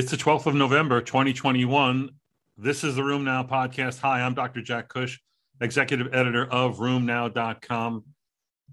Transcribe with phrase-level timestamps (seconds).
[0.00, 2.08] It's the 12th of November, 2021.
[2.56, 4.00] This is the RheumNow podcast.
[4.00, 4.62] Hi, I'm Dr.
[4.62, 5.20] Jack Cush,
[5.60, 8.04] executive editor of RheumNow.com.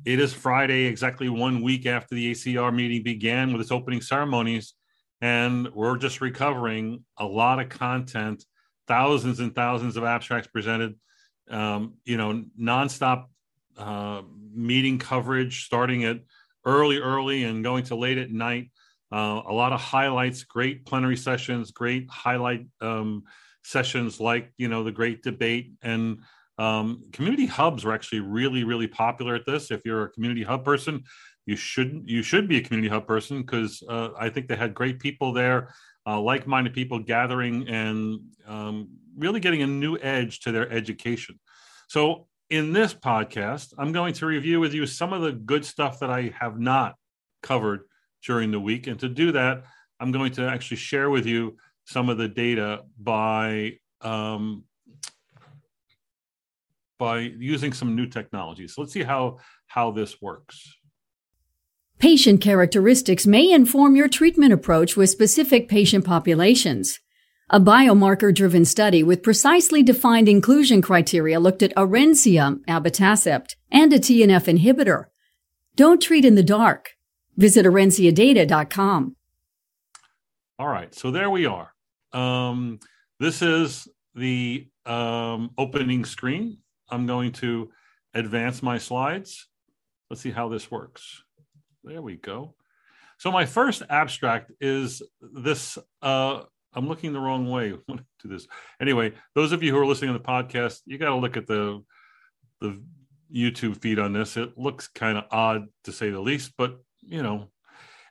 [0.05, 4.73] It is Friday, exactly one week after the ACR meeting began with its opening ceremonies,
[5.19, 8.45] and we're just recovering a lot of content,
[8.87, 10.95] thousands and thousands of abstracts presented,
[11.49, 13.25] um, you know, nonstop
[13.77, 14.21] uh,
[14.53, 16.21] meeting coverage starting at
[16.63, 18.71] early, early and going to late at night
[19.11, 23.23] uh, a lot of highlights, great plenary sessions, great highlight um,
[23.63, 26.19] sessions like you know the great debate and
[26.57, 29.71] um, community hubs were actually really really popular at this.
[29.71, 31.03] If you're a community hub person,
[31.45, 34.73] you should you should be a community hub person because uh, I think they had
[34.73, 35.73] great people there,
[36.05, 41.39] uh, like-minded people gathering and um, really getting a new edge to their education.
[41.87, 45.99] So in this podcast, I'm going to review with you some of the good stuff
[45.99, 46.95] that I have not
[47.43, 47.81] covered
[48.25, 48.87] during the week.
[48.87, 49.63] And to do that,
[49.99, 54.63] I'm going to actually share with you some of the data by um,
[56.99, 58.75] by using some new technologies.
[58.75, 60.75] So let's see how how this works.
[61.99, 66.99] Patient characteristics may inform your treatment approach with specific patient populations.
[67.49, 73.99] A biomarker driven study with precisely defined inclusion criteria looked at Orencia, abatacept, and a
[73.99, 75.05] TNF inhibitor.
[75.75, 76.96] Don't treat in the dark.
[77.37, 79.15] Visit orenciadata.com.
[80.59, 81.71] All right, so there we are.
[82.11, 82.79] Um,
[83.19, 86.57] this is the um, opening screen.
[86.89, 87.69] I'm going to
[88.13, 89.47] advance my slides.
[90.09, 91.23] Let's see how this works.
[91.83, 92.55] There we go.
[93.19, 95.77] So my first abstract is this.
[96.01, 96.43] Uh,
[96.73, 97.69] I'm looking the wrong way
[98.19, 98.47] to this.
[98.81, 101.47] Anyway, those of you who are listening to the podcast, you got to look at
[101.47, 101.83] the
[102.61, 102.81] the
[103.33, 104.37] YouTube feed on this.
[104.37, 107.49] It looks kind of odd to say the least, but you know.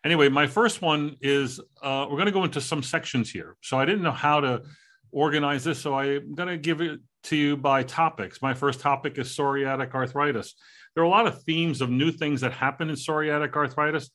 [0.04, 3.56] Anyway, my first one is uh, we're going to go into some sections here.
[3.60, 4.62] So I didn't know how to
[5.10, 8.40] organize this, so I'm going to give it to you by topics.
[8.40, 10.54] My first topic is psoriatic arthritis.
[10.94, 14.10] There are a lot of themes of new things that happen in psoriatic arthritis.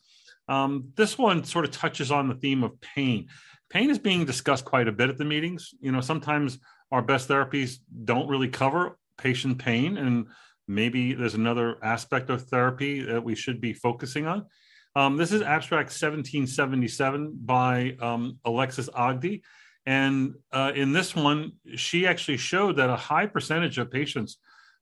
[0.47, 3.27] Um, this one sort of touches on the theme of pain.
[3.69, 5.73] Pain is being discussed quite a bit at the meetings.
[5.81, 6.59] You know, sometimes
[6.91, 10.27] our best therapies don't really cover patient pain, and
[10.67, 14.45] maybe there's another aspect of therapy that we should be focusing on.
[14.95, 19.41] Um, this is abstract 1777 by um, Alexis Ogdie.
[19.85, 24.37] And uh, in this one, she actually showed that a high percentage of patients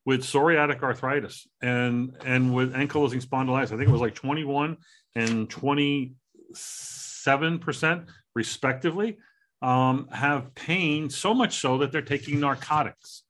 [0.05, 4.77] with psoriatic arthritis and, and with ankylosing spondylitis, I think it was like 21
[5.15, 9.17] and 27% respectively,
[9.61, 13.23] um, have pain so much so that they're taking narcotics.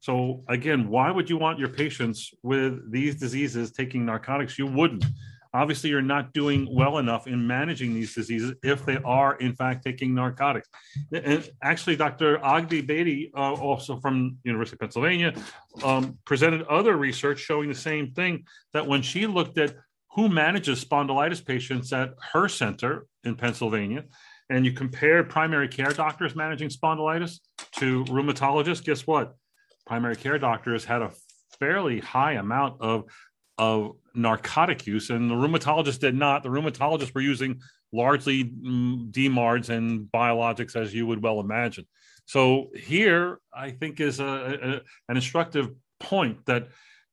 [0.00, 4.58] So, again, why would you want your patients with these diseases taking narcotics?
[4.58, 5.04] You wouldn't
[5.54, 9.84] obviously you're not doing well enough in managing these diseases if they are in fact
[9.84, 10.68] taking narcotics.
[11.12, 15.32] And actually dr Ogdie-Beatty uh, also from university of pennsylvania
[15.82, 18.44] um, presented other research showing the same thing
[18.74, 19.76] that when she looked at
[20.10, 24.04] who manages spondylitis patients at her center in pennsylvania
[24.50, 27.40] and you compare primary care doctors managing spondylitis
[27.72, 29.34] to rheumatologists guess what?
[29.86, 31.10] Primary care doctors had a
[31.58, 33.04] fairly high amount of
[33.58, 36.42] of narcotic use, and the rheumatologists did not.
[36.42, 37.60] The rheumatologists were using
[37.92, 41.86] largely mm, DMARDs and biologics, as you would well imagine.
[42.26, 45.70] So here, I think, is a, a, an instructive
[46.00, 46.68] point that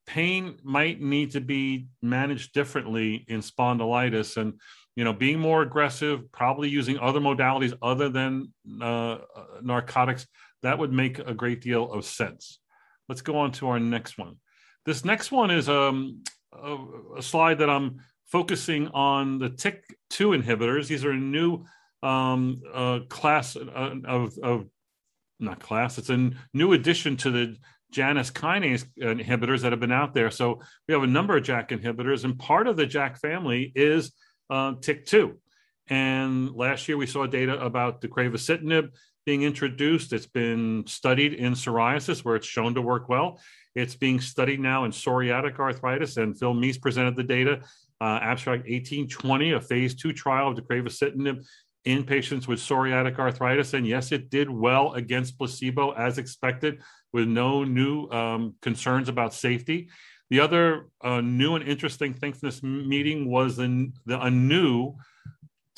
[0.06, 4.54] pain might need to be managed differently in spondylitis, and
[4.96, 9.18] you know, being more aggressive, probably using other modalities other than uh,
[9.62, 10.26] narcotics.
[10.62, 12.60] That would make a great deal of sense.
[13.08, 14.36] Let's go on to our next one.
[14.84, 16.22] This next one is um,
[16.52, 16.76] a,
[17.18, 20.88] a, slide that I'm focusing on the TYK2 inhibitors.
[20.88, 21.64] These are a new
[22.02, 24.66] um, uh, class uh, of, of,
[25.38, 27.56] not class, it's a new addition to the
[27.92, 30.30] Janus kinase inhibitors that have been out there.
[30.30, 34.12] So we have a number of JAK inhibitors, and part of the JAK family is
[34.50, 35.34] uh, TYK2.
[35.88, 38.90] And last year we saw data about deucravacitinib
[39.26, 40.12] being introduced.
[40.12, 43.40] It's been studied in psoriasis where it's shown to work well.
[43.74, 47.60] It's being studied now in psoriatic arthritis, and Phil Mease presented the data.
[48.00, 51.44] Uh, abstract 1820, a phase two trial of deucravacitinib
[51.84, 53.74] in patients with psoriatic arthritis.
[53.74, 56.82] And yes, it did well against placebo as expected,
[57.12, 59.90] with no new um, concerns about safety.
[60.30, 64.94] The other uh, new and interesting thing from this meeting was the, the, a new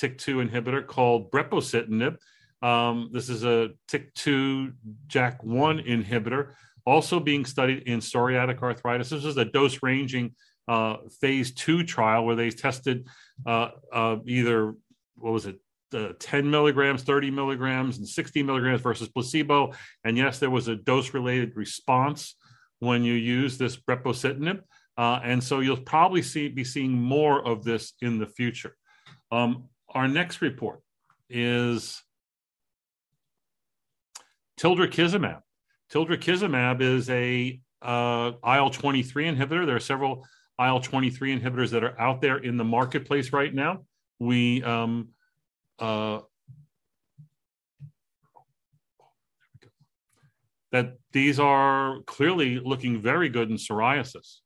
[0.01, 2.17] TYK2 inhibitor called brepocitinib.
[2.63, 4.75] Um, this is a TYK2
[5.09, 6.53] JAK1 inhibitor
[6.87, 9.11] also being studied in psoriatic arthritis.
[9.11, 10.35] This is a dose ranging
[10.69, 13.07] uh, phase two trial where they tested
[13.47, 14.75] uh, uh, either,
[15.17, 15.61] what was it,
[15.95, 19.73] uh, 10 milligrams, 30 milligrams, and 60 milligrams versus placebo.
[20.05, 22.37] And yes, there was a dose related response
[22.81, 24.61] when you use this brepocitinib.
[24.97, 28.75] Uh, and so you'll probably see be seeing more of this in the future.
[29.31, 30.81] Um, our next report
[31.29, 32.03] is
[34.59, 35.41] tildrakizumab.
[35.93, 39.67] Tildrakizumab is a uh, IL 23 inhibitor.
[39.67, 40.27] There are several
[40.59, 43.85] IL 23 inhibitors that are out there in the marketplace right now.
[44.19, 45.09] We um,
[45.79, 46.21] uh,
[50.73, 54.39] that these are clearly looking very good in psoriasis.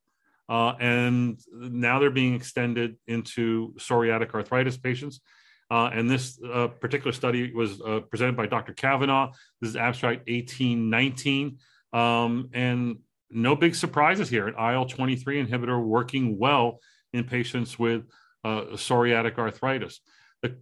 [0.49, 5.21] Uh, and now they're being extended into psoriatic arthritis patients.
[5.71, 8.73] Uh, and this uh, particular study was uh, presented by Dr.
[8.73, 9.33] Kavanaugh.
[9.61, 11.59] This is abstract 1819.
[11.93, 12.99] Um, and
[13.31, 14.49] no big surprises here.
[14.49, 16.81] An IL 23 inhibitor working well
[17.13, 18.05] in patients with
[18.45, 20.01] uh, psoriatic arthritis.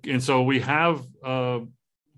[0.04, 1.60] And so we have uh,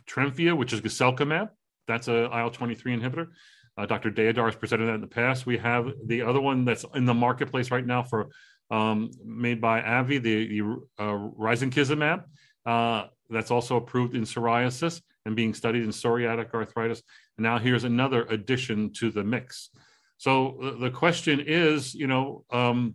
[0.07, 1.51] which is guselkumab.
[1.87, 3.29] That's an IL 23 inhibitor.
[3.77, 4.11] Uh, Dr.
[4.11, 5.47] Deodhar has presented that in the past.
[5.47, 8.29] We have the other one that's in the marketplace right now for
[8.71, 10.63] um, made by AbbVie, the, the
[10.99, 12.25] uh, risankizumab.
[12.69, 17.03] Uh, that's also approved in psoriasis and being studied in psoriatic arthritis.
[17.39, 19.71] And now here's another addition to the mix.
[20.19, 22.95] So the question is, you know, um,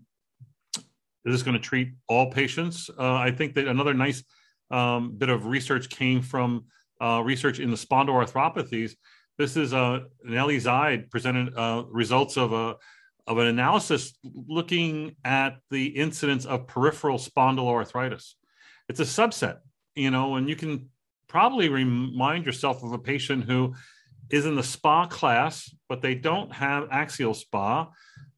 [1.26, 2.88] is this going to treat all patients?
[2.90, 4.24] Uh, I think that another nice
[4.70, 6.66] um, bit of research came from
[7.02, 8.92] uh, research in the spondyloarthropathies.
[9.40, 12.76] This is uh, Nelly Ziade presented uh, results of a
[13.26, 18.34] of an analysis looking at the incidence of peripheral spondyloarthritis.
[18.90, 19.60] It's a subset,
[19.96, 20.90] you know, and you can
[21.28, 23.74] probably remind yourself of a patient who
[24.30, 27.88] is in the SPA class, but they don't have axial SPA.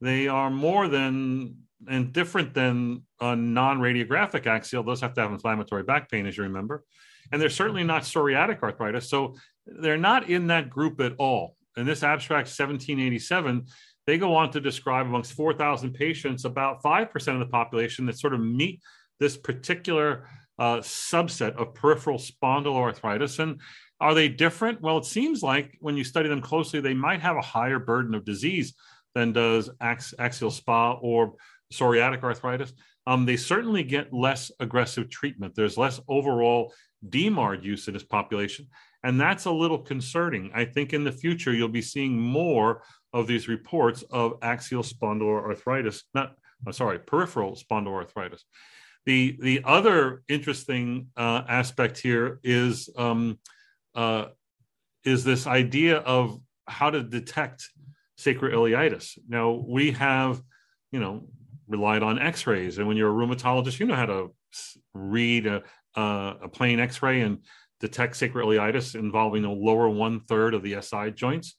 [0.01, 1.57] They are more than
[1.87, 4.83] and different than a non-radiographic axial.
[4.83, 6.83] Those have to have inflammatory back pain, as you remember,
[7.31, 9.09] and they're certainly not psoriatic arthritis.
[9.09, 11.55] So they're not in that group at all.
[11.77, 13.65] In this abstract 1787,
[14.07, 18.33] they go on to describe amongst 4,000 patients, about 5% of the population that sort
[18.33, 18.81] of meet
[19.19, 20.27] this particular
[20.57, 23.39] uh, subset of peripheral spondyloarthritis.
[23.39, 23.59] And
[23.99, 24.81] are they different?
[24.81, 28.15] Well, it seems like when you study them closely, they might have a higher burden
[28.15, 28.73] of disease
[29.13, 31.33] than does ax- axial SPA or
[31.73, 32.73] psoriatic arthritis.
[33.07, 35.55] Um, they certainly get less aggressive treatment.
[35.55, 36.73] There's less overall
[37.07, 38.67] DMARD use in this population.
[39.03, 40.51] And that's a little concerning.
[40.53, 42.81] I think in the future, you'll be seeing more
[43.13, 46.33] of these reports of axial spondyloarthritis, not,
[46.67, 48.41] uh, sorry, peripheral spondyloarthritis.
[49.05, 53.39] The, the other interesting uh, aspect here is um,
[53.93, 54.25] uh,
[55.03, 57.69] is this idea of how to detect
[58.19, 59.19] sacroiliitis.
[59.27, 60.41] Now we have,
[60.91, 61.27] you know,
[61.67, 64.33] relied on X-rays, and when you're a rheumatologist, you know how to
[64.93, 65.61] read a,
[65.95, 67.39] a, a plain X-ray and
[67.79, 71.55] detect sacroiliitis involving the lower one third of the SI joints.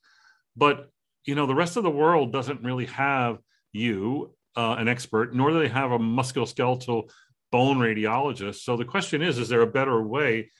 [0.56, 0.90] But
[1.24, 3.38] you know, the rest of the world doesn't really have
[3.72, 7.10] you, uh, an expert, nor do they have a musculoskeletal
[7.52, 8.56] bone radiologist.
[8.56, 10.50] So the question is: Is there a better way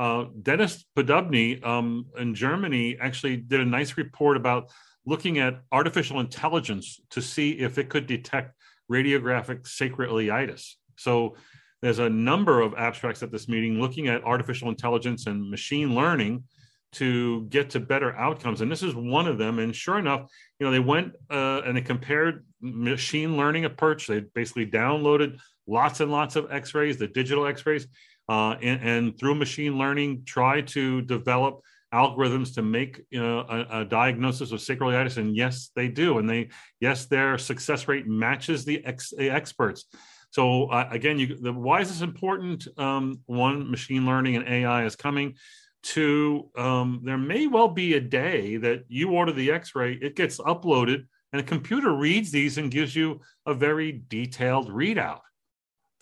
[0.00, 4.70] uh, Denis Poddubnyy um, in Germany actually did a nice report about
[5.04, 8.54] looking at artificial intelligence to see if it could detect
[8.90, 10.72] radiographic sacroiliitis.
[10.96, 11.36] So
[11.82, 16.44] there's a number of abstracts at this meeting looking at artificial intelligence and machine learning
[16.92, 18.62] to get to better outcomes.
[18.62, 19.58] And this is one of them.
[19.58, 24.06] And sure enough, you know, they went uh, and they compared machine learning approach.
[24.06, 25.38] They basically downloaded
[25.70, 27.86] lots and lots of X-rays, the digital X-rays,
[28.28, 31.60] uh, and, and, through machine learning try to develop
[31.92, 36.30] algorithms to make you know, a, a, diagnosis of sacroiliitis and yes they do and
[36.30, 36.48] they
[36.78, 39.86] yes their success rate matches the, ex, the experts.
[40.30, 42.68] So uh, again you, the, why is this important?
[42.78, 45.34] Um, one machine learning and ai is coming.
[45.82, 50.38] Two um, there may well be a day that you order the x-ray it gets
[50.38, 55.22] uploaded and a computer reads these and gives you a very detailed readout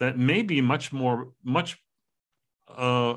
[0.01, 1.79] that may be much more much
[2.69, 3.17] a,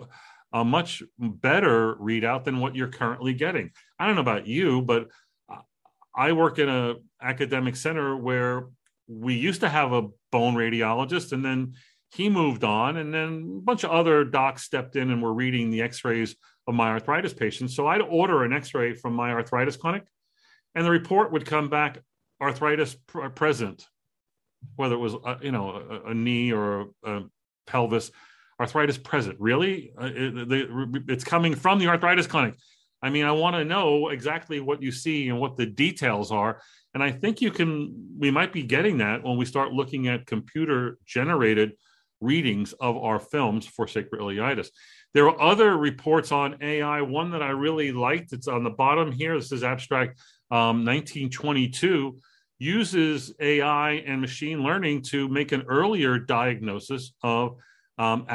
[0.54, 3.72] a much better readout than what you're currently getting.
[4.00, 5.08] I don't know about you, but
[6.16, 8.68] I work in a academic center where
[9.08, 11.74] we used to have a bone radiologist and then
[12.14, 15.70] he moved on and then a bunch of other docs stepped in and were reading
[15.70, 16.36] the x-rays
[16.68, 20.04] of my arthritis patients so i'd order an x-ray from my arthritis clinic
[20.76, 22.00] and the report would come back
[22.42, 23.86] arthritis pr- present
[24.76, 27.24] whether it was uh, you know a, a knee or a, a
[27.68, 28.12] pelvis
[28.60, 29.38] arthritis present.
[29.40, 29.92] Really?
[30.00, 32.56] Uh, it, it's coming from the arthritis clinic.
[33.02, 36.62] I mean, I want to know exactly what you see and what the details are.
[36.94, 40.28] And I think you can, we might be getting that when we start looking at
[40.28, 41.74] computer generated
[42.20, 44.68] readings of our films for sacroiliitis.
[45.16, 47.02] There are other reports on AI.
[47.02, 49.36] One that I really liked, it's on the bottom here.
[49.36, 50.20] This is abstract
[50.52, 52.20] um, 1922,
[52.62, 57.56] uses AI and machine learning to make an earlier diagnosis of
[57.98, 58.28] um.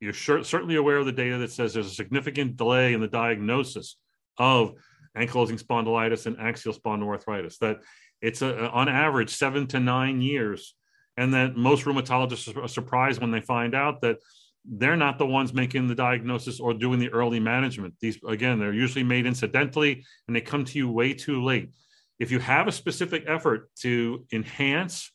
[0.00, 3.08] You're sure, certainly aware of the data that says there's a significant delay in the
[3.08, 3.96] diagnosis
[4.38, 4.74] of
[5.16, 7.58] ankylosing spondylitis and axial spondyloarthritis.
[7.58, 7.78] That
[8.20, 10.74] it's a, on average seven to nine years,
[11.16, 14.18] and that most rheumatologists are surprised when they find out that
[14.64, 17.94] they're not the ones making the diagnosis or doing the early management.
[18.00, 21.70] These again, they're usually made incidentally, and they come to you way too late.
[22.18, 25.12] If you have a specific effort to enhance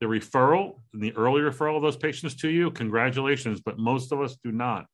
[0.00, 4.20] the referral, and the early referral of those patients to you, congratulations, but most of
[4.20, 4.86] us do not.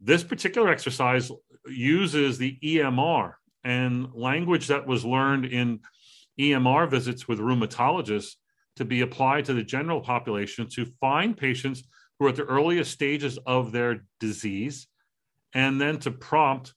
[0.00, 1.32] This particular exercise
[1.66, 3.34] uses the EMR
[3.64, 5.80] and language that was learned in
[6.38, 8.34] EMR visits with rheumatologists
[8.76, 11.82] to be applied to the general population to find patients
[12.18, 14.86] who are at the earliest stages of their disease
[15.54, 16.74] and then to prompt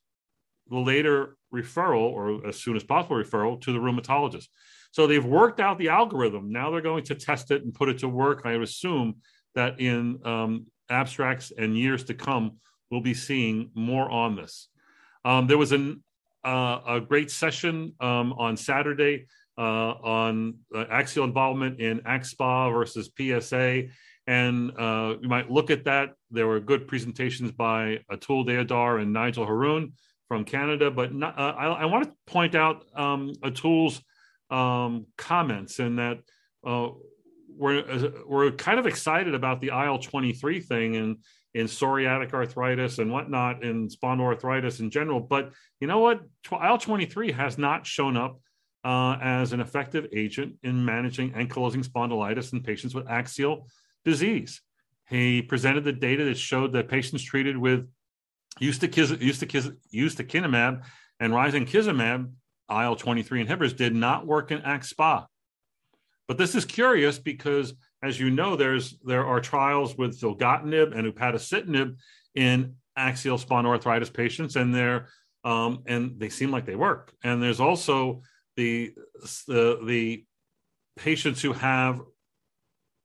[0.70, 4.48] the later referral or as soon as possible referral to the rheumatologist.
[4.92, 6.52] So they've worked out the algorithm.
[6.52, 8.42] Now they're going to test it and put it to work.
[8.46, 9.18] I assume
[9.56, 12.58] that in um, abstracts and years to come,
[12.90, 14.70] we'll be seeing more on this.
[15.26, 16.04] Um, there was an,
[16.44, 19.28] uh, a great session um, on Saturday
[19.58, 23.90] uh, on uh, axial involvement in AxSpA versus PSA.
[24.26, 26.14] And uh, you might look at that.
[26.32, 29.94] There were good presentations by Atul Deodhar and Nigil Haroon
[30.30, 30.90] from Canada.
[30.90, 34.02] But not, uh, I, I, want to point out um, Atul's
[34.50, 36.20] um, comments and that
[36.66, 36.90] uh,
[37.58, 41.18] we're uh, we're kind of excited about the IL twenty three thing and
[41.54, 45.20] in psoriatic arthritis and whatnot and spondyloarthritis in general.
[45.20, 46.22] But you know what?
[46.50, 48.40] IL twenty three has not shown up
[48.86, 53.68] uh, as an effective agent in managing ankylosing spondylitis in patients with axial
[54.06, 54.62] disease.
[55.10, 57.88] He presented the data that showed that patients treated with
[58.62, 60.84] ustekinumab
[61.20, 62.32] and risankizumab
[62.70, 65.26] IL-23 inhibitors did not work in AxSpA.
[66.28, 71.12] But this is curious because, as you know, there's there are trials with filgotinib and
[71.12, 71.96] upadacitinib
[72.36, 75.08] in axial spondyloarthritis patients, and they're
[75.44, 77.14] um, and they seem like they work.
[77.24, 78.22] And there's also
[78.56, 78.94] the
[79.48, 80.26] the, the
[80.98, 82.02] patients who have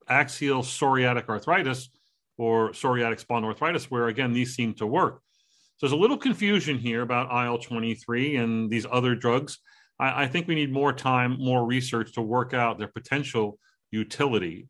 [0.07, 1.89] axial psoriatic arthritis
[2.37, 5.23] or psoriatic spondyloarthritis, where again these seem to work.
[5.77, 9.59] So there's a little confusion here about IL 23 and these other drugs.
[9.99, 13.59] I, I, think we need more time, more research to work out their potential
[13.91, 14.69] utility.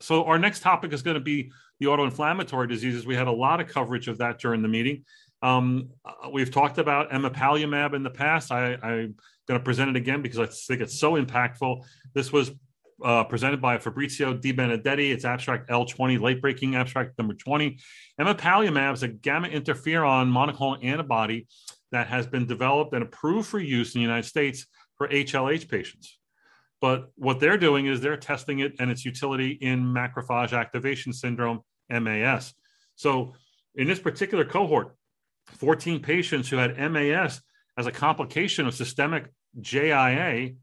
[0.00, 3.06] So our next topic is going to be the autoinflammatory diseases.
[3.06, 5.04] We had a lot of coverage of that during the meeting.
[5.42, 8.52] Um, uh, we've talked about emapalumab in the past.
[8.52, 9.16] I, I'm
[9.48, 11.84] going to present it again because I think it's so impactful.
[12.14, 12.52] This was
[13.02, 15.10] uh, presented by Fabrizio De Benedetti.
[15.12, 17.78] It's abstract L20, late breaking abstract number 20.
[18.20, 21.46] Emapalumab is a gamma interferon monoclonal antibody
[21.90, 26.18] that has been developed and approved for use in the United States for HLH patients.
[26.80, 31.60] But what they're doing is they're testing it and its utility in macrophage activation syndrome,
[31.88, 32.54] MAS.
[32.96, 33.34] So
[33.74, 34.96] in this particular cohort,
[35.46, 37.40] 14 patients who had MAS
[37.78, 39.30] as a complication of systemic
[39.60, 40.56] JIA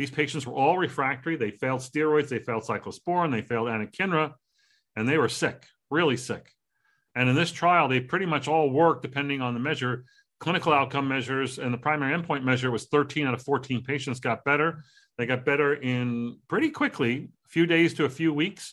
[0.00, 1.36] these patients were all refractory.
[1.36, 4.32] They failed steroids, they failed cyclosporin, they failed anakinra,
[4.96, 6.54] and they were sick, really sick.
[7.14, 10.06] And in this trial, they pretty much all worked depending on the measure.
[10.38, 14.42] Clinical outcome measures and the primary endpoint measure was 13 out of 14 patients got
[14.42, 14.82] better.
[15.18, 18.72] They got better in pretty quickly, a few days to a few weeks.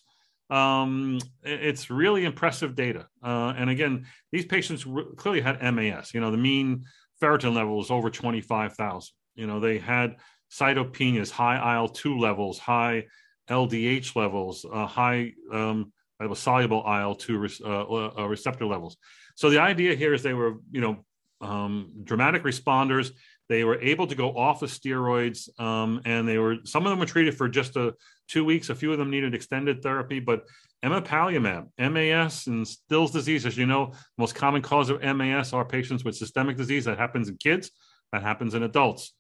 [0.50, 3.06] Um, it's really impressive data.
[3.22, 4.86] Uh, and again, these patients
[5.18, 6.14] clearly had MAS.
[6.14, 6.86] You know, the mean
[7.22, 9.12] ferritin level was over 25,000.
[9.36, 10.16] You know, they had
[10.52, 13.06] cytopenias, high IL 2 levels, high
[13.50, 15.92] LDH levels, uh, high um,
[16.34, 18.98] soluble IL 2 re- uh, uh, receptor levels.
[19.36, 21.06] So the idea here is they were, you know,
[21.42, 23.12] um, dramatic responders.
[23.50, 27.00] They were able to go off of steroids, um, and they were some of them
[27.00, 27.94] were treated for just a
[28.28, 28.70] two weeks.
[28.70, 30.46] A few of them needed extended therapy, but
[30.84, 36.04] emapalumab, MAS, and Still's disease, as you know, most common cause of MAS are patients
[36.04, 37.72] with systemic disease that happens in kids,
[38.12, 39.14] that happens in adults.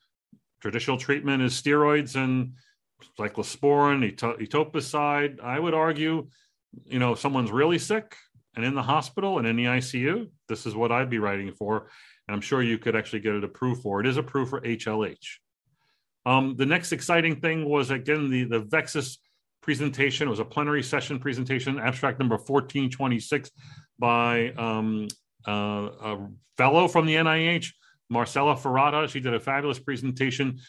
[0.61, 2.53] Traditional treatment is steroids and
[3.17, 5.41] cyclosporin, etoposide.
[5.41, 6.27] I would argue,
[6.85, 8.15] you know, someone's really sick
[8.57, 11.89] and in the hospital and in the ICU, this is what I'd be writing for.
[12.27, 14.01] And I'm sure you could actually get it approved for.
[14.01, 15.15] It is approved for HLH.
[16.25, 19.19] Um, the next exciting thing was again the, the VEXAS
[19.61, 20.27] presentation.
[20.27, 23.51] It was a plenary session presentation, abstract number 1426
[23.99, 25.07] by um,
[25.47, 27.71] uh, a fellow from the NIH,
[28.09, 29.07] Marcela Ferrada.
[29.09, 30.59] She did a fabulous presentation.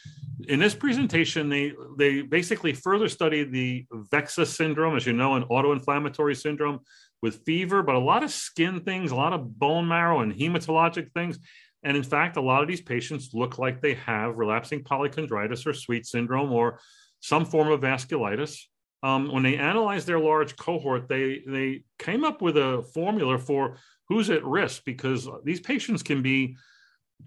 [0.49, 5.45] In this presentation, they they basically further studied the VEXAS syndrome, as you know, an
[5.45, 6.81] autoinflammatory syndrome
[7.23, 11.13] with fever, but a lot of skin things, a lot of bone marrow and hematologic
[11.13, 11.39] things.
[11.83, 15.73] And in fact, a lot of these patients look like they have relapsing polychondritis or
[15.73, 16.81] sweet syndrome or
[17.21, 18.59] some form of vasculitis.
[19.03, 23.77] Um, when they analyzed their large cohort, they they came up with a formula for
[24.09, 26.57] who's at risk because these patients can be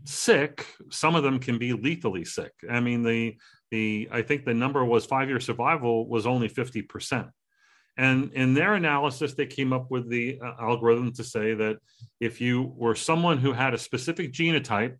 [0.03, 0.65] sick.
[0.89, 2.53] Some of them can be lethally sick.
[2.69, 3.37] I mean, the
[3.69, 7.27] the I think the number was five year survival was only fifty percent.
[7.97, 11.77] And in their analysis, they came up with the uh, algorithm to say that
[12.19, 14.95] if you were someone who had a specific genotype,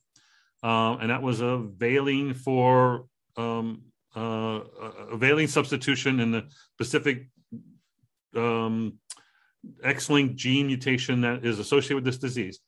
[0.62, 3.05] uh, and that was a valine for
[3.38, 3.83] um,
[4.15, 4.60] uh,
[5.12, 6.43] a valine substitution in the
[6.75, 7.29] specific
[8.36, 9.00] um,
[9.83, 12.60] X-linked gene mutation that is associated with this disease,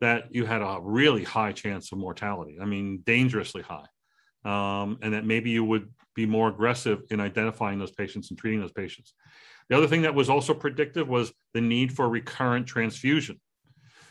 [0.00, 2.58] that you had a really high chance of mortality.
[2.60, 3.86] I mean, dangerously high,
[4.44, 8.60] um, and that maybe you would be more aggressive in identifying those patients and treating
[8.60, 9.14] those patients.
[9.68, 13.40] The other thing that was also predictive was the need for recurrent transfusion.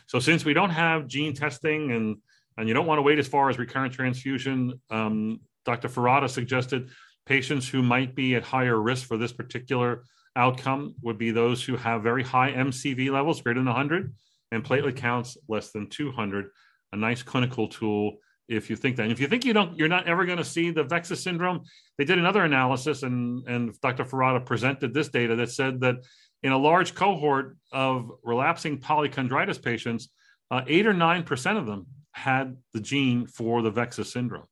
[0.07, 2.17] So since we don't have gene testing and
[2.57, 5.87] and you don't want to wait as far as recurrent transfusion, um, Dr.
[5.87, 6.89] Ferrada suggested
[7.25, 10.03] patients who might be at higher risk for this particular
[10.35, 14.13] outcome would be those who have very high MCV levels, greater than 100,
[14.51, 16.49] and platelet counts less than 200.
[16.91, 18.17] A nice clinical tool
[18.49, 19.03] if you think that.
[19.03, 21.61] And if you think you don't, you're not ever going to see the VEXAS syndrome.
[21.97, 24.03] They did another analysis, and and Dr.
[24.03, 25.97] Ferrada presented this data that said that
[26.41, 30.09] in a large cohort of relapsing polychondritis patients,
[30.49, 34.47] uh, eight or nine percent of them had the gene for the VEXAS syndrome.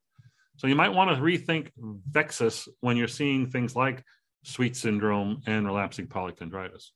[0.58, 1.72] So you might want to rethink
[2.12, 4.04] VEXAS when you're seeing things like
[4.44, 6.92] sweet syndrome and relapsing polychondritis.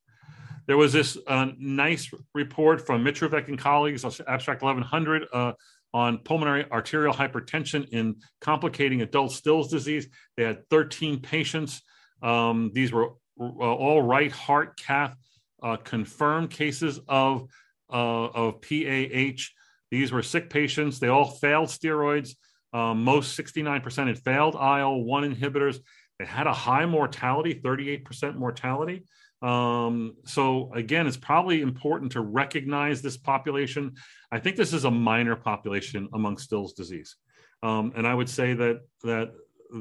[0.66, 5.52] There was this uh, nice report from Mitrovic and colleagues, abstract 1100, uh,
[5.94, 10.08] on pulmonary arterial hypertension in complicating adult Still's disease.
[10.36, 11.82] They had 13 patients.
[12.22, 15.16] Um, these were uh, all right heart cath
[15.62, 17.46] uh, confirmed cases of,
[17.92, 19.42] uh, of PAH.
[19.90, 20.98] These were sick patients.
[20.98, 22.30] They all failed steroids.
[22.72, 25.78] Um, most 69% had failed IL 1 inhibitors.
[26.18, 29.04] They had a high mortality, 38% mortality.
[29.42, 33.94] Um, so again, it's probably important to recognize this population.
[34.30, 37.16] I think this is a minor population among Still's disease,
[37.62, 39.32] um, and I would say that that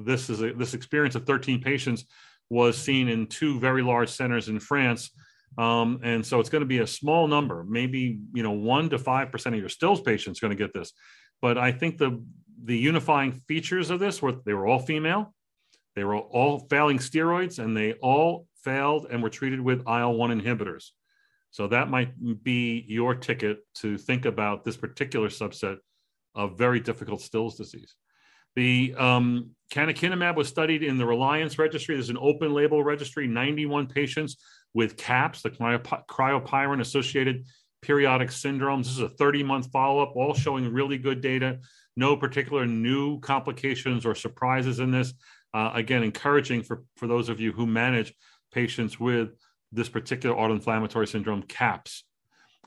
[0.04, 2.06] this is a, this experience of 13 patients
[2.50, 5.12] was seen in two very large centers in France,
[5.60, 8.98] um, and so it's going to be a small number, maybe you know one to
[8.98, 10.92] five percent of your Still's patients going to get this,
[11.40, 12.24] but I think the
[12.64, 15.36] the unifying features of this were they were all female,
[15.96, 20.42] they were all failing steroids, and they all failed and were treated with IL 1
[20.42, 20.90] inhibitors.
[21.52, 25.78] So that might be your ticket to think about this particular subset
[26.34, 27.96] of very difficult Still's disease.
[28.56, 31.96] The um, canakinumab was studied in the Reliance registry.
[31.96, 34.38] There's an open label registry, 91 patients
[34.74, 37.46] with CAPS, the cryopyrin associated
[37.82, 38.84] periodic syndromes.
[38.84, 41.60] This is a 30 month follow up, all showing really good data.
[41.98, 45.14] No particular new complications or surprises in this.
[45.54, 48.14] Uh, again, encouraging for, for those of you who manage
[48.54, 49.32] patients with
[49.72, 52.04] this particular autoinflammatory syndrome, CAPS.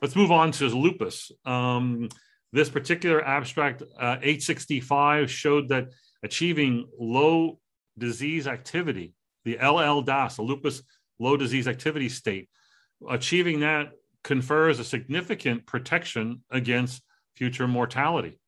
[0.01, 1.31] Let's move on to lupus.
[1.45, 2.09] Um,
[2.51, 5.89] this particular abstract, uh, 865, showed that
[6.23, 7.59] achieving low
[7.97, 9.13] disease activity,
[9.45, 10.81] the LLDAS, the lupus
[11.19, 12.49] low disease activity state,
[13.09, 13.91] achieving that
[14.23, 17.01] confers a significant protection against
[17.35, 18.39] future mortality.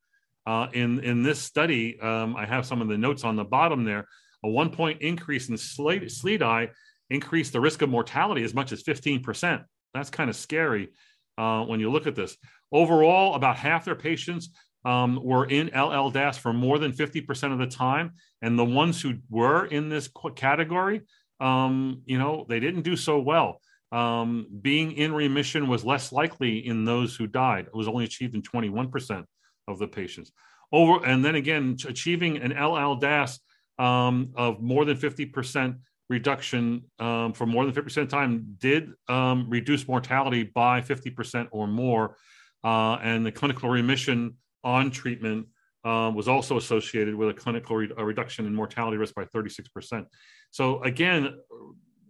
[0.46, 3.84] Uh, in, in this study, um, I have some of the notes on the bottom
[3.84, 4.08] there.
[4.48, 6.70] A one point increase in SLEDAI
[7.10, 9.62] increased the risk of mortality as much as 15%.
[9.94, 10.94] That's kind of scary
[11.38, 12.38] uh, when you look at this.
[12.72, 14.50] Overall, about half their patients
[14.86, 18.14] um, were in LLDAS for more than 50% of the time.
[18.42, 21.02] And the ones who were in this category,
[21.42, 23.60] um, you know, they didn't do so well.
[23.92, 27.66] Um, being in remission was less likely in those who died.
[27.66, 29.26] It was only achieved in 21%
[29.68, 30.32] of the patients.
[30.72, 33.40] Over and then again, achieving an LLDAS
[33.80, 35.78] um, of more than 50%
[36.10, 41.68] reduction um, for more than 50% of time did um, reduce mortality by 50% or
[41.68, 42.16] more.
[42.64, 45.48] Uh, and the clinical remission on treatment
[45.86, 50.06] uh, was also associated with a clinical re- a reduction in mortality risk by 36%.
[50.52, 51.36] So, again,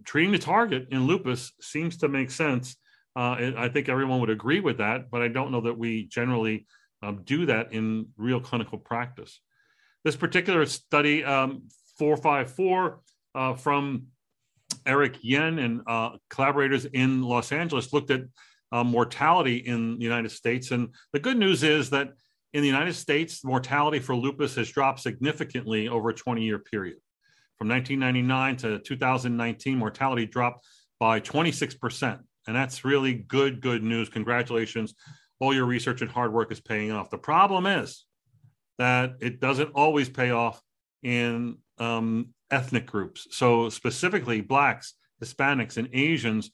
[0.06, 2.76] treating the target in lupus seems to make sense.
[3.16, 6.66] Uh, I think everyone would agree with that, but I don't know that we generally
[7.04, 9.42] um, do that in real clinical practice.
[10.08, 11.64] This particular study, um,
[12.00, 13.02] 454,
[13.36, 14.04] uh, from
[14.86, 18.22] Eric Yen and uh, collaborators in Los Angeles looked at
[18.72, 20.72] uh, mortality in the United States.
[20.72, 22.14] And the good news is that
[22.54, 27.00] in the United States, mortality for lupus has dropped significantly over a 20 year period.
[27.58, 30.66] From 1999 to 2019, mortality dropped
[31.02, 32.18] by 26%.
[32.48, 34.08] And that's really good, good news.
[34.08, 34.94] Congratulations.
[35.42, 37.10] All your research and hard work is paying off.
[37.10, 38.07] The problem is
[38.78, 40.62] that it doesn't always pay off
[41.04, 43.28] in um, ethnic groups.
[43.32, 46.52] So, specifically, Blacks, Hispanics, and Asians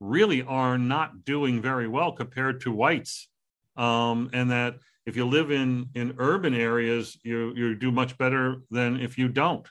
[0.00, 3.28] really are not doing very well compared to whites.
[3.76, 8.62] Um, and that if you live in, in urban areas, you, you do much better
[8.70, 9.66] than if you don't.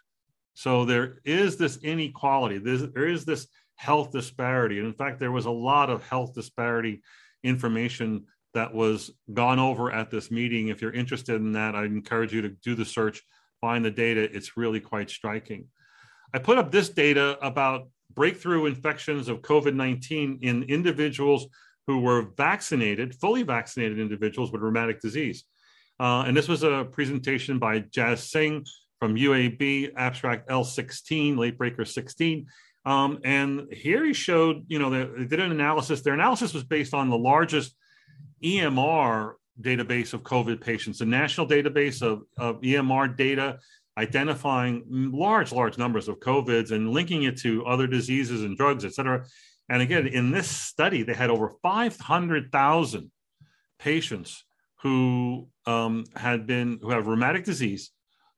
[0.54, 4.78] So, there is this inequality, There's, there is this health disparity.
[4.78, 7.02] And in fact, there was a lot of health disparity
[7.44, 10.70] information that was gone over at this meeting.
[10.70, 13.22] If you're interested in that, I encourage you to do the search,
[13.62, 14.22] find the data.
[14.22, 15.66] It's really quite striking.
[16.34, 21.48] I put up this data about breakthrough infections of COVID 19 in individuals
[21.88, 25.44] who were vaccinated, fully vaccinated individuals with rheumatic disease.
[26.00, 28.66] Uh, and this was a presentation by Jas Singh
[29.00, 32.46] from UAB, abstract L16, late breaker 16.
[32.86, 36.02] Um, and here he showed, you know, they did an analysis.
[36.02, 37.76] Their analysis was based on the largest
[38.44, 43.60] EMR database of COVID patients, a national database of, of EMR data
[43.98, 48.94] identifying large, large numbers of COVIDs and linking it to other diseases and drugs, et
[48.94, 49.26] cetera.
[49.68, 53.12] And again, in this study, they had over 500,000
[53.78, 54.46] patients
[54.82, 57.92] who um, had been who have rheumatic disease,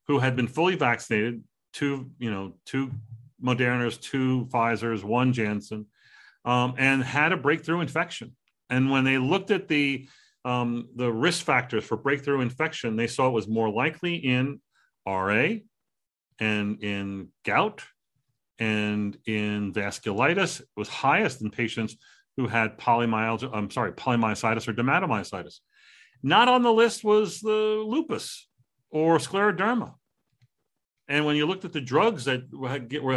[0.08, 2.91] who had been fully vaccinated, two, you know, two
[3.41, 5.86] Modernas, two Pfizer's, one Janssen,
[6.44, 8.36] um, and had a breakthrough infection.
[8.71, 10.07] And when they looked at the
[10.43, 14.60] um, the risk factors for breakthrough infection, they saw it was more likely in
[15.05, 15.57] RA
[16.39, 17.84] and in gout
[18.57, 20.62] and in vasculitis.
[20.62, 21.97] It was highest in patients
[22.38, 25.60] who had polymyalgia, I'm sorry, polymyositis or dermatomyositis.
[26.23, 28.47] Not on the list was the lupus
[28.89, 29.93] or scleroderma.
[31.07, 32.41] And when you looked at the drugs that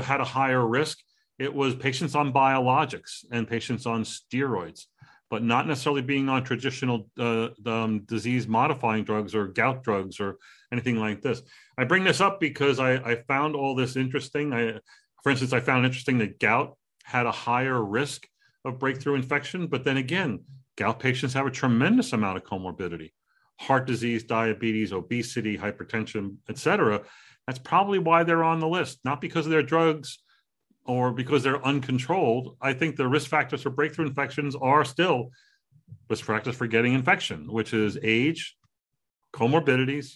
[0.04, 0.98] had a higher risk,
[1.38, 4.86] it was patients on biologics and patients on steroids
[5.30, 10.36] but not necessarily being on traditional uh, um, disease modifying drugs or gout drugs or
[10.72, 11.42] anything like this.
[11.78, 14.52] I bring this up because I, I found all this interesting.
[14.52, 14.78] I,
[15.22, 18.26] for instance, I found interesting that gout had a higher risk
[18.64, 20.40] of breakthrough infection, but then again,
[20.76, 23.12] gout patients have a tremendous amount of comorbidity,
[23.60, 27.02] heart disease, diabetes, obesity, hypertension, etc.
[27.46, 30.18] That's probably why they're on the list, not because of their drugs
[30.86, 35.30] or because they're uncontrolled, I think the risk factors for breakthrough infections are still
[36.08, 38.56] risk factors for getting infection, which is age,
[39.32, 40.12] comorbidities,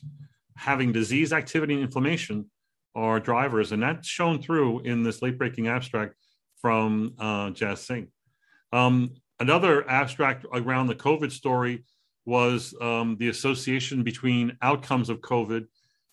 [0.56, 2.50] having disease activity and inflammation
[2.94, 3.72] are drivers.
[3.72, 6.14] And that's shown through in this late breaking abstract
[6.60, 8.08] from uh, Singh.
[8.72, 11.84] Um, another abstract around the COVID story
[12.26, 15.66] was um, the association between outcomes of COVID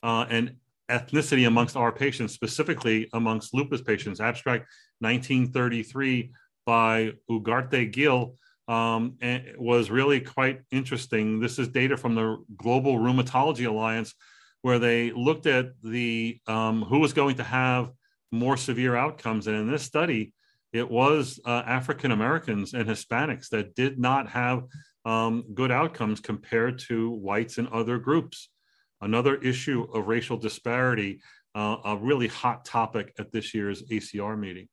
[0.04, 0.56] uh, and
[0.90, 4.20] ethnicity amongst our patients, specifically amongst lupus patients.
[4.20, 4.68] Abstract
[5.00, 6.32] 1933
[6.66, 8.36] by Ugarte Gil
[8.68, 9.18] um,
[9.58, 11.40] was really quite interesting.
[11.40, 14.14] This is data from the Global Rheumatology Alliance,
[14.62, 17.92] where they looked at the um, who was going to have
[18.32, 20.34] more severe outcomes, and in this study,
[20.74, 24.64] it was uh, African Americans and Hispanics that did not have
[25.06, 28.50] um, good outcomes compared to whites and other groups
[29.02, 31.22] another issue of racial disparity,
[31.54, 34.68] uh, a really hot topic at this year's ACR meeting.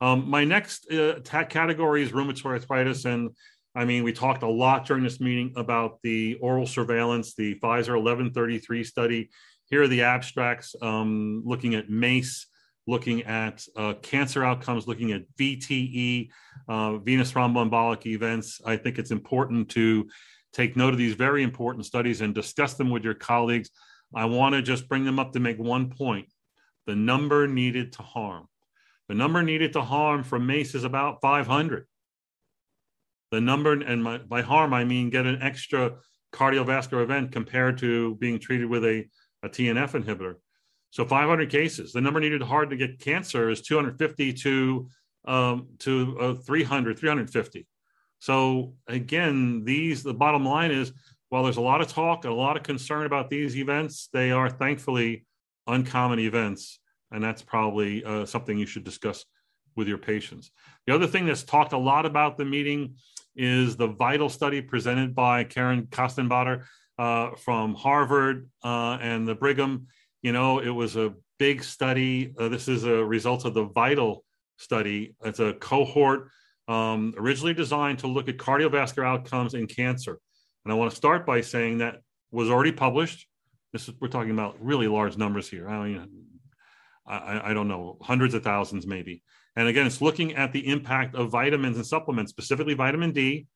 [0.00, 3.04] Um, my next uh, category is rheumatoid arthritis.
[3.04, 3.30] And
[3.74, 7.96] I mean, we talked a lot during this meeting about the oral surveillance, the Pfizer
[7.96, 9.30] 1133 study.
[9.70, 12.46] Here are the abstracts um, looking at MACE,
[12.86, 16.28] looking at uh, cancer outcomes, looking at VTE,
[16.68, 18.60] uh, venous thromboembolic events.
[18.64, 20.06] I think it's important to
[20.54, 23.70] take note of these very important studies and discuss them with your colleagues.
[24.14, 26.28] I want to just bring them up to make one point
[26.86, 28.46] the number needed to harm.
[29.08, 31.86] The number needed to harm from MACE is about 500.
[33.30, 35.96] The number, and my, by harm, I mean get an extra
[36.32, 39.06] cardiovascular event compared to being treated with a,
[39.42, 40.36] a TNF inhibitor.
[40.90, 41.92] So 500 cases.
[41.92, 44.88] The number needed hard to get cancer is 250 to
[45.26, 47.66] um, to uh, 300, 350.
[48.24, 50.94] So again, these the bottom line is
[51.28, 54.30] while there's a lot of talk and a lot of concern about these events, they
[54.30, 55.26] are thankfully
[55.66, 56.78] uncommon events,
[57.10, 59.26] and that's probably uh, something you should discuss
[59.76, 60.50] with your patients.
[60.86, 62.94] The other thing that's talked a lot about the meeting
[63.36, 66.64] is the vital study presented by Karen Costenbader
[66.98, 69.88] uh, from Harvard uh, and the Brigham.
[70.22, 72.32] You know, it was a big study.
[72.38, 74.24] Uh, this is a result of the vital
[74.56, 75.14] study.
[75.22, 76.30] It's a cohort
[76.68, 80.18] um, originally designed to look at cardiovascular outcomes in cancer.
[80.64, 82.00] And I want to start by saying that
[82.30, 83.26] was already published.
[83.72, 85.68] This is, we're talking about really large numbers here.
[85.68, 86.08] I mean,
[87.06, 89.22] I, I don't know, hundreds of thousands maybe.
[89.56, 93.46] And again, it's looking at the impact of vitamins and supplements, specifically vitamin D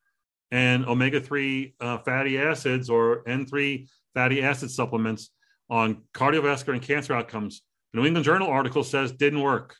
[0.51, 5.31] and omega 3 uh, fatty acids or N3 fatty acid supplements
[5.71, 7.63] on cardiovascular and cancer outcomes.
[7.93, 9.77] The New England Journal article says didn't work.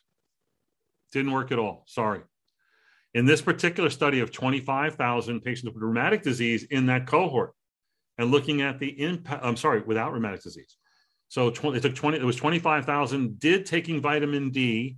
[1.11, 1.83] Didn't work at all.
[1.87, 2.21] Sorry.
[3.13, 7.53] In this particular study of 25,000 patients with rheumatic disease in that cohort,
[8.19, 10.75] and looking at the impact, I'm sorry, without rheumatic disease.
[11.29, 14.97] So 20, it took 20, it was 25,000 did taking vitamin D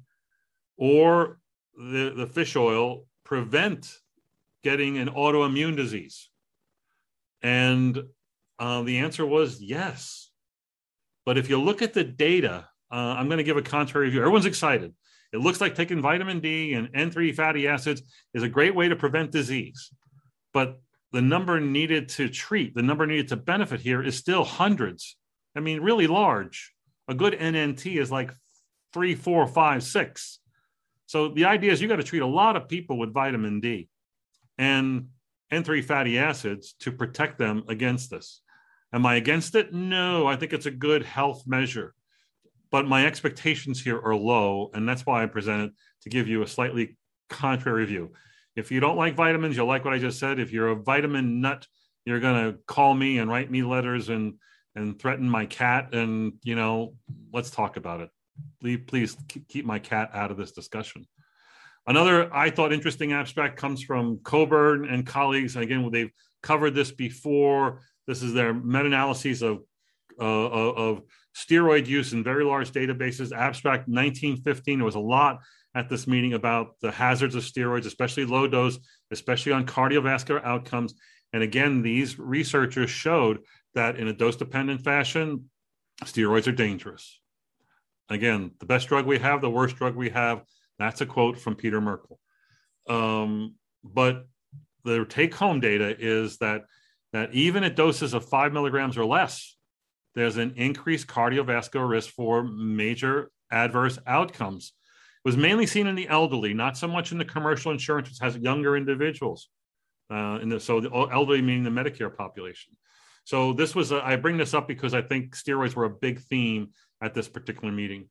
[0.75, 1.39] or
[1.77, 3.93] the, the fish oil prevent
[4.63, 6.29] getting an autoimmune disease?
[7.43, 8.01] And
[8.57, 10.31] uh, the answer was yes.
[11.25, 14.21] But if you look at the data, uh, I'm going to give a contrary view.
[14.21, 14.93] Everyone's excited.
[15.33, 18.01] It looks like taking vitamin D and N3 fatty acids
[18.33, 19.91] is a great way to prevent disease.
[20.53, 25.17] But the number needed to treat, the number needed to benefit here is still hundreds.
[25.55, 26.73] I mean, really large.
[27.07, 28.33] A good NNT is like
[28.93, 30.39] three, four, five, six.
[31.05, 33.89] So the idea is you got to treat a lot of people with vitamin D
[34.57, 35.07] and
[35.51, 38.41] N3 fatty acids to protect them against this.
[38.93, 39.73] Am I against it?
[39.73, 41.93] No, I think it's a good health measure
[42.71, 45.71] but my expectations here are low, and that's why I present it
[46.03, 46.97] to give you a slightly
[47.29, 48.13] contrary view.
[48.55, 50.39] If you don't like vitamins, you'll like what I just said.
[50.39, 51.67] If you're a vitamin nut,
[52.05, 54.35] you're going to call me and write me letters and
[54.73, 56.95] and threaten my cat, and you know,
[57.33, 58.09] let's talk about it.
[58.61, 59.17] Please, please
[59.49, 61.05] keep my cat out of this discussion.
[61.87, 65.55] Another I thought interesting abstract comes from Coburn and colleagues.
[65.55, 67.81] and Again, they've covered this before.
[68.07, 69.63] This is their meta-analyses of
[70.19, 71.01] uh, of
[71.35, 73.31] steroid use in very large databases.
[73.31, 75.39] Abstract 1915, there was a lot
[75.73, 78.77] at this meeting about the hazards of steroids, especially low dose,
[79.11, 80.93] especially on cardiovascular outcomes.
[81.33, 83.39] And again, these researchers showed
[83.73, 85.49] that in a dose dependent fashion,
[86.03, 87.19] steroids are dangerous.
[88.09, 90.43] Again, the best drug we have, the worst drug we have.
[90.77, 92.19] That's a quote from Peter Merkel.
[92.89, 94.27] Um, but
[94.83, 96.63] the take home data is that
[97.13, 99.55] that even at doses of five milligrams or less,
[100.15, 104.73] there's an increased cardiovascular risk for major adverse outcomes.
[105.23, 108.19] It was mainly seen in the elderly, not so much in the commercial insurance, which
[108.21, 109.49] has younger individuals.
[110.09, 112.73] Uh, the, so the elderly meaning the Medicare population.
[113.23, 116.19] So this was a, I bring this up because I think steroids were a big
[116.19, 116.71] theme
[117.01, 118.09] at this particular meeting.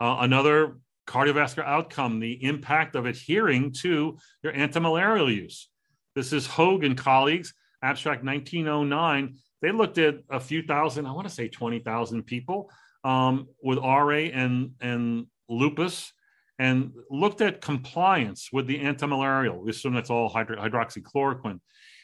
[0.00, 5.68] Uh, another cardiovascular outcome, the impact of adhering to your antimalarial use.
[6.14, 11.26] This is Hogue and colleagues, abstract 1909 they looked at a few thousand, I want
[11.26, 12.70] to say 20,000 people
[13.02, 16.12] um, with RA and, and lupus
[16.60, 19.58] and looked at compliance with the antimalarial.
[19.58, 21.58] We assume that's all hydro- hydroxychloroquine.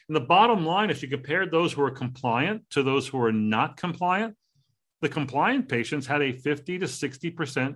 [0.09, 3.31] And the bottom line, if you compared those who were compliant to those who were
[3.31, 4.35] not compliant,
[5.01, 7.75] the compliant patients had a 50 to 60%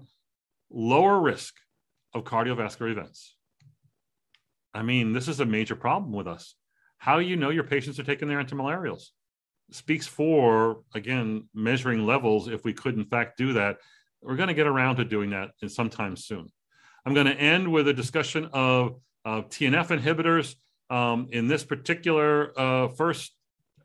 [0.69, 1.55] lower risk
[2.13, 3.37] of cardiovascular events.
[4.73, 6.55] I mean, this is a major problem with us.
[6.97, 9.11] How do you know your patients are taking their antimalarials?
[9.71, 13.77] Speaks for again measuring levels if we could in fact do that
[14.21, 16.47] we're going to get around to doing that sometime soon.
[17.05, 20.55] I'm going to end with a discussion of tnf inhibitors.
[20.89, 23.33] Um, in this particular uh, first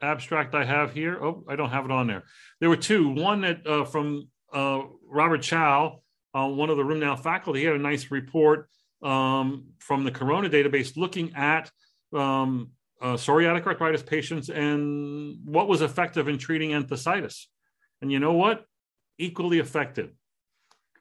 [0.00, 2.24] abstract i have here oh i don't have it on there.
[2.60, 6.00] There were two one that uh, from uh, robert Chao
[6.34, 8.68] uh, one of the RheumNow faculty he had a nice report
[9.02, 11.70] um, from the Corrona database looking at
[12.12, 12.70] um,
[13.02, 17.46] uh, psoriatic arthritis patients and what was effective in treating enthesitis.
[18.00, 18.64] And you know what?
[19.18, 20.10] Equally effective.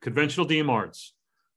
[0.01, 1.11] Conventional DMARDs,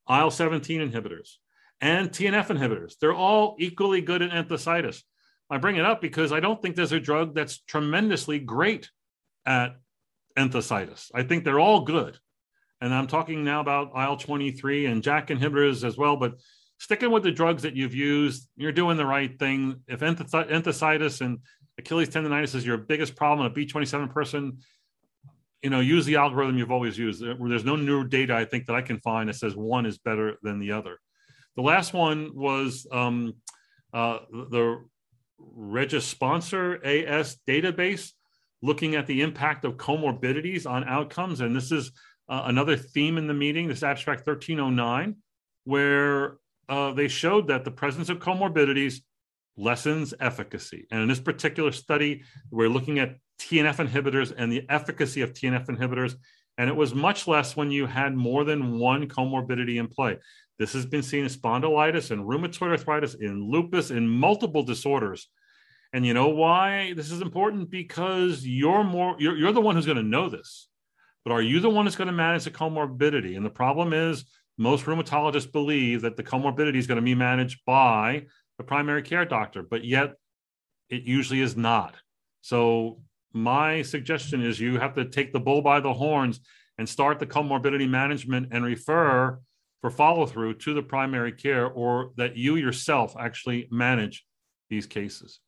[0.09, 1.37] IL 17 inhibitors,
[1.81, 2.99] and TNF inhibitors.
[3.01, 5.03] They're all equally good in enthesitis.
[5.49, 8.91] I bring it up because I don't think there's a drug that's tremendously great
[9.47, 9.77] at
[10.37, 11.11] enthesitis.
[11.15, 12.19] I think they're all good.
[12.83, 16.35] And I'm talking now about IL 23 and JAK inhibitors as well, but
[16.85, 19.81] sticking with the drugs that you've used, you're doing the right thing.
[19.89, 21.39] If enthesitis and
[21.79, 24.59] Achilles tendonitis is your biggest problem, a B27 person,
[25.63, 27.23] you know, use the algorithm you've always used.
[27.23, 30.37] There's no new data I think that I can find that says one is better
[30.43, 30.99] than the other.
[31.57, 33.33] The last one was um,
[33.95, 34.85] uh, the
[35.41, 38.11] REGISPONSER-AS database
[38.61, 41.41] looking at the impact of comorbidities on outcomes.
[41.41, 41.93] And this is
[42.29, 45.17] uh, another theme in the meeting, this abstract 1309,
[45.65, 46.37] where
[46.69, 49.01] uh, they showed that the presence of comorbidities
[49.57, 50.87] lessens efficacy.
[50.91, 55.67] And in this particular study, we're looking at TNF inhibitors and the efficacy of TNF
[55.67, 56.17] inhibitors.
[56.59, 60.19] And it was much less when you had more than one comorbidity in play.
[60.59, 65.29] This has been seen in spondylitis and rheumatoid arthritis, in lupus, in multiple disorders.
[65.93, 67.71] And you know why this is important?
[67.71, 70.69] Because you're more you're, you're the one who's going to know this.
[71.25, 73.37] But are you the one that's going to manage the comorbidity?
[73.37, 74.25] And the problem is
[74.57, 78.27] most rheumatologists believe that the comorbidity is going to be managed by
[78.59, 80.15] the primary care doctor, but yet
[80.89, 81.97] it usually is not.
[82.41, 83.01] So
[83.33, 86.41] my suggestion is you have to take the bull by the horns
[86.79, 89.41] and start the comorbidity management and refer
[89.81, 94.25] for follow through to the primary care or that you yourself actually manage
[94.71, 95.41] these cases.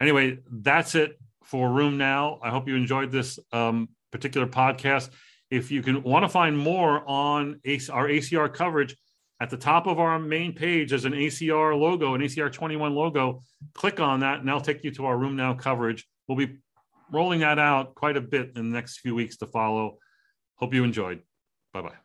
[0.00, 2.38] Anyway, that's it for RheumNow.
[2.42, 5.10] I hope you enjoyed this um, particular podcast.
[5.52, 7.60] If you can want to find more on
[7.90, 8.96] our ACR coverage,
[9.38, 13.42] at the top of our main page, there's an ACR logo, an ACR 21 logo.
[13.74, 16.08] Click on that, and that'll take you to our RheumNow coverage.
[16.26, 16.56] We'll be
[17.12, 19.98] rolling that out quite a bit in the next few weeks to follow.
[20.54, 21.20] Hope you enjoyed.
[21.74, 21.96] Bye bye.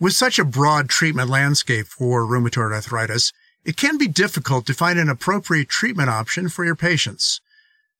[0.00, 3.34] With such a broad treatment landscape for rheumatoid arthritis,
[3.66, 7.42] it can be difficult to find an appropriate treatment option for your patients.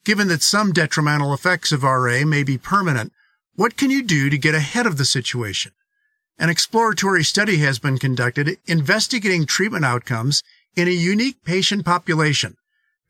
[0.03, 3.13] Given that some detrimental effects of RA may be permanent,
[3.57, 5.73] what can you do to get ahead of the situation?
[6.39, 10.43] An exploratory study has been conducted investigating treatment outcomes
[10.75, 12.57] in a unique patient population.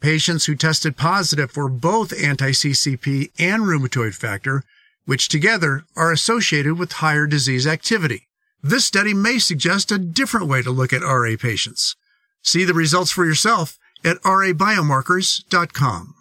[0.01, 4.63] Patients who tested positive for both anti-CCP and rheumatoid factor,
[5.07, 8.29] which together are associated with higher disease activity.
[8.63, 11.97] This study may suggest a different way to look at RA patients.
[12.43, 16.14] See the results for yourself at rabiomarkers.com.